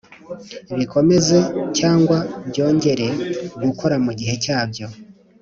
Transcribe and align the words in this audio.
bikomeze 0.77 1.37
cyangwa 1.77 2.17
byongere 2.47 3.07
gukora 3.63 3.95
mu 4.05 4.11
gihe 4.19 4.35
cyabyo 4.43 4.87